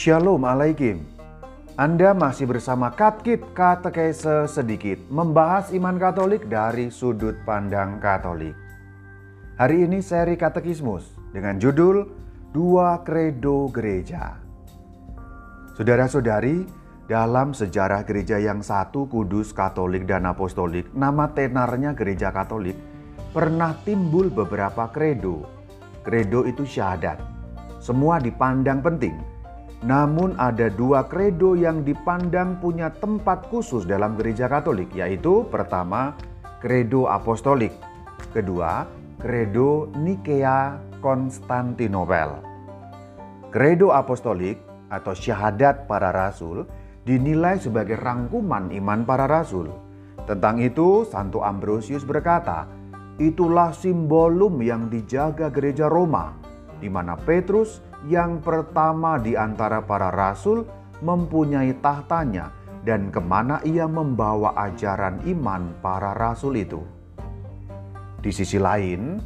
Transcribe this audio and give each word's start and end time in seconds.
Shalom 0.00 0.48
Alaikum. 0.48 1.04
Anda 1.76 2.16
masih 2.16 2.48
bersama 2.48 2.88
Katkit 2.88 3.44
Katekese 3.52 4.48
sedikit 4.48 4.96
membahas 5.12 5.76
iman 5.76 6.00
Katolik 6.00 6.48
dari 6.48 6.88
sudut 6.88 7.36
pandang 7.44 8.00
Katolik. 8.00 8.56
Hari 9.60 9.84
ini 9.84 10.00
seri 10.00 10.40
Katekismus 10.40 11.04
dengan 11.36 11.60
judul 11.60 12.08
Dua 12.48 13.04
Kredo 13.04 13.68
Gereja. 13.68 14.40
Saudara-saudari, 15.76 16.64
dalam 17.04 17.52
sejarah 17.52 18.00
gereja 18.08 18.40
yang 18.40 18.64
satu 18.64 19.04
kudus, 19.04 19.52
katolik, 19.52 20.08
dan 20.08 20.24
apostolik, 20.24 20.88
nama 20.96 21.28
tenarnya 21.28 21.92
gereja 21.92 22.32
katolik, 22.32 22.80
pernah 23.36 23.76
timbul 23.84 24.32
beberapa 24.32 24.88
kredo. 24.88 25.44
Kredo 26.00 26.48
itu 26.48 26.64
syahadat. 26.64 27.20
Semua 27.84 28.16
dipandang 28.16 28.80
penting. 28.80 29.29
Namun 29.80 30.36
ada 30.36 30.68
dua 30.68 31.08
kredo 31.08 31.56
yang 31.56 31.80
dipandang 31.80 32.60
punya 32.60 32.92
tempat 32.92 33.48
khusus 33.48 33.88
dalam 33.88 34.12
gereja 34.12 34.44
katolik, 34.44 34.92
yaitu 34.92 35.48
pertama, 35.48 36.12
kredo 36.60 37.08
apostolik. 37.08 37.72
Kedua, 38.36 38.84
kredo 39.16 39.88
Nikea 39.96 40.76
Konstantinopel. 41.00 42.44
Kredo 43.48 43.96
apostolik 43.96 44.60
atau 44.92 45.16
syahadat 45.16 45.88
para 45.88 46.12
rasul 46.12 46.68
dinilai 47.08 47.56
sebagai 47.56 47.96
rangkuman 47.96 48.68
iman 48.68 49.00
para 49.08 49.24
rasul. 49.24 49.72
Tentang 50.28 50.60
itu, 50.60 51.08
Santo 51.08 51.40
Ambrosius 51.40 52.04
berkata, 52.04 52.68
itulah 53.16 53.72
simbolum 53.72 54.60
yang 54.60 54.92
dijaga 54.92 55.48
gereja 55.48 55.88
Roma, 55.88 56.36
di 56.78 56.92
mana 56.92 57.16
Petrus 57.16 57.80
yang 58.08 58.40
pertama 58.40 59.20
di 59.20 59.36
antara 59.36 59.84
para 59.84 60.08
rasul 60.08 60.64
mempunyai 61.04 61.76
tahtanya 61.80 62.52
dan 62.80 63.12
ke 63.12 63.20
mana 63.20 63.60
ia 63.64 63.84
membawa 63.84 64.56
ajaran 64.56 65.20
iman 65.28 65.76
para 65.84 66.16
rasul 66.16 66.56
itu. 66.56 66.80
Di 68.20 68.32
sisi 68.32 68.56
lain, 68.60 69.20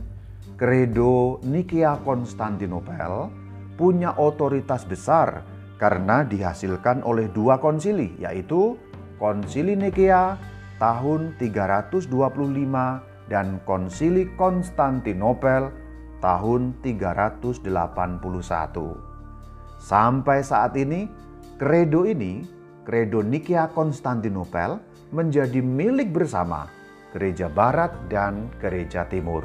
Kredo 0.55 1.43
Nikia 1.47 1.99
Konstantinopel 2.03 3.31
punya 3.75 4.15
otoritas 4.19 4.87
besar 4.87 5.43
karena 5.79 6.23
dihasilkan 6.23 7.03
oleh 7.03 7.27
dua 7.31 7.59
konsili 7.59 8.15
yaitu 8.23 8.79
Konsili 9.19 9.79
Nikea 9.79 10.39
tahun 10.79 11.39
325 11.39 12.11
dan 13.31 13.63
Konsili 13.63 14.31
Konstantinopel 14.35 15.71
tahun 16.25 16.81
381. 16.81 17.61
Sampai 19.77 20.41
saat 20.41 20.73
ini, 20.81 21.05
kredo 21.61 22.09
ini, 22.09 22.41
kredo 22.89 23.21
Nikea 23.21 23.69
Konstantinopel 23.77 24.81
menjadi 25.13 25.61
milik 25.61 26.17
bersama 26.17 26.65
gereja 27.13 27.53
barat 27.53 27.93
dan 28.09 28.49
gereja 28.57 29.05
timur. 29.05 29.45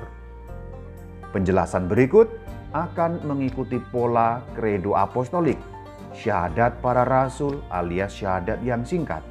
Penjelasan 1.36 1.92
berikut 1.92 2.32
akan 2.72 3.28
mengikuti 3.28 3.78
pola 3.92 4.40
kredo 4.56 4.96
apostolik 4.96 5.60
syahadat 6.16 6.80
para 6.82 7.04
rasul 7.06 7.60
alias 7.70 8.16
syahadat 8.16 8.64
yang 8.64 8.82
singkat. 8.88 9.22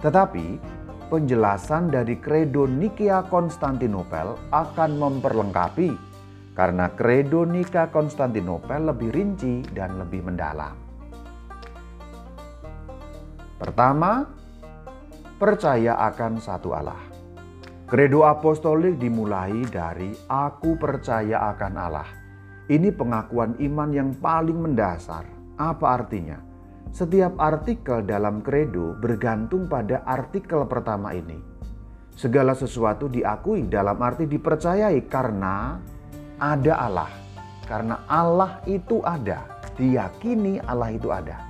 Tetapi 0.00 0.56
penjelasan 1.12 1.92
dari 1.92 2.16
kredo 2.16 2.64
Nikia 2.64 3.28
Konstantinopel 3.28 4.38
akan 4.48 4.90
memperlengkapi 4.96 6.13
karena 6.54 6.94
kredo 6.94 7.42
Nika 7.42 7.90
Konstantinopel 7.90 8.94
lebih 8.94 9.10
rinci 9.10 9.66
dan 9.74 9.98
lebih 9.98 10.22
mendalam. 10.22 10.78
Pertama, 13.58 14.22
percaya 15.38 15.98
akan 16.14 16.38
satu 16.38 16.70
Allah. 16.74 17.02
Kredo 17.84 18.24
apostolik 18.24 18.96
dimulai 18.96 19.66
dari 19.68 20.14
aku 20.30 20.78
percaya 20.78 21.52
akan 21.52 21.74
Allah. 21.76 22.08
Ini 22.64 22.96
pengakuan 22.96 23.60
iman 23.60 23.90
yang 23.92 24.10
paling 24.16 24.56
mendasar 24.56 25.28
apa 25.60 25.86
artinya? 26.00 26.40
Setiap 26.94 27.36
artikel 27.42 28.06
dalam 28.06 28.40
kredo 28.40 28.94
bergantung 28.98 29.66
pada 29.66 30.06
artikel 30.06 30.62
pertama 30.64 31.10
ini. 31.10 31.36
Segala 32.14 32.54
sesuatu 32.54 33.10
diakui 33.10 33.66
dalam 33.66 33.98
arti 33.98 34.30
dipercayai 34.30 35.02
karena 35.10 35.82
ada 36.38 36.74
Allah. 36.78 37.10
Karena 37.64 38.04
Allah 38.06 38.60
itu 38.68 39.00
ada, 39.06 39.44
diyakini 39.74 40.60
Allah 40.68 40.92
itu 40.92 41.08
ada. 41.08 41.40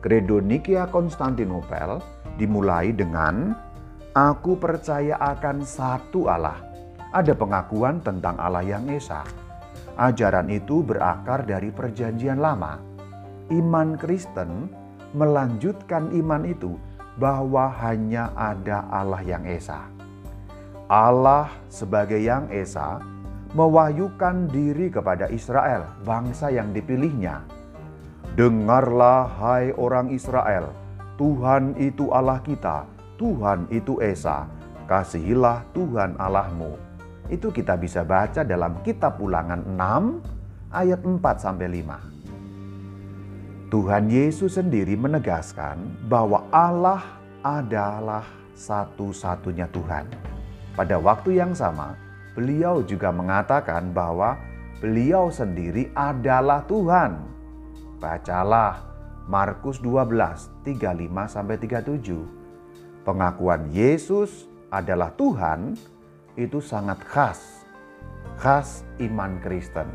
Kredo 0.00 0.38
Nikia 0.38 0.86
Konstantinopel 0.86 1.98
dimulai 2.38 2.94
dengan 2.94 3.56
Aku 4.16 4.56
percaya 4.56 5.20
akan 5.20 5.60
satu 5.60 6.32
Allah. 6.32 6.56
Ada 7.12 7.36
pengakuan 7.36 8.00
tentang 8.00 8.40
Allah 8.40 8.64
yang 8.64 8.88
Esa. 8.88 9.20
Ajaran 10.00 10.48
itu 10.48 10.80
berakar 10.80 11.44
dari 11.44 11.68
perjanjian 11.68 12.40
lama 12.40 12.96
iman 13.50 13.94
Kristen 13.94 14.66
melanjutkan 15.14 16.10
iman 16.10 16.42
itu 16.42 16.74
bahwa 17.16 17.70
hanya 17.80 18.34
ada 18.34 18.84
Allah 18.90 19.22
yang 19.22 19.46
Esa. 19.46 19.86
Allah 20.86 21.50
sebagai 21.70 22.18
yang 22.18 22.50
Esa 22.50 23.00
mewahyukan 23.56 24.52
diri 24.52 24.92
kepada 24.92 25.32
Israel, 25.32 25.88
bangsa 26.04 26.52
yang 26.52 26.76
dipilihnya. 26.76 27.40
Dengarlah 28.36 29.24
hai 29.40 29.72
orang 29.80 30.12
Israel, 30.12 30.68
Tuhan 31.16 31.72
itu 31.80 32.12
Allah 32.12 32.36
kita, 32.44 32.84
Tuhan 33.16 33.64
itu 33.72 33.96
Esa, 34.04 34.44
kasihilah 34.84 35.64
Tuhan 35.72 36.20
Allahmu. 36.20 36.76
Itu 37.32 37.48
kita 37.48 37.80
bisa 37.80 38.04
baca 38.04 38.44
dalam 38.44 38.76
kitab 38.84 39.16
ulangan 39.24 39.64
6 39.64 40.76
ayat 40.76 41.00
4 41.00 41.16
sampai 41.40 41.80
5. 41.80 43.72
Tuhan 43.72 44.12
Yesus 44.12 44.60
sendiri 44.60 45.00
menegaskan 45.00 45.80
bahwa 46.12 46.44
Allah 46.52 47.02
adalah 47.40 48.22
satu-satunya 48.52 49.66
Tuhan. 49.72 50.06
Pada 50.76 51.00
waktu 51.00 51.40
yang 51.40 51.56
sama, 51.56 51.96
beliau 52.36 52.84
juga 52.84 53.08
mengatakan 53.08 53.96
bahwa 53.96 54.36
beliau 54.78 55.32
sendiri 55.32 55.88
adalah 55.96 56.60
Tuhan. 56.68 57.16
Bacalah 57.96 58.84
Markus 59.24 59.80
12, 59.80 60.68
35 60.68 61.32
sampai 61.32 61.56
37. 61.56 63.08
Pengakuan 63.08 63.72
Yesus 63.72 64.44
adalah 64.68 65.10
Tuhan 65.16 65.74
itu 66.36 66.60
sangat 66.60 67.00
khas. 67.08 67.64
Khas 68.36 68.84
iman 69.00 69.40
Kristen. 69.40 69.88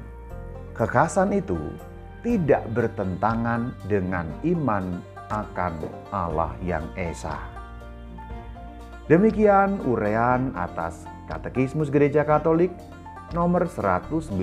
Kekhasan 0.74 1.38
itu 1.38 1.62
tidak 2.26 2.66
bertentangan 2.74 3.70
dengan 3.86 4.26
iman 4.42 4.98
akan 5.30 5.74
Allah 6.10 6.52
yang 6.66 6.84
Esa. 6.98 7.38
Demikian 9.06 9.84
urean 9.86 10.56
atas 10.56 11.06
Katekismus 11.32 11.88
Gereja 11.88 12.28
Katolik 12.28 12.76
nomor 13.32 13.64
192 13.64 14.36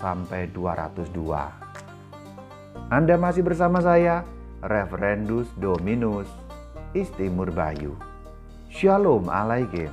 sampai 0.00 0.48
202. 0.48 2.88
Anda 2.88 3.20
masih 3.20 3.44
bersama 3.44 3.84
saya, 3.84 4.24
Reverendus 4.64 5.52
Dominus 5.60 6.32
Istimur 6.96 7.52
Bayu. 7.52 7.92
Shalom 8.72 9.28
Alaikum. 9.28 9.92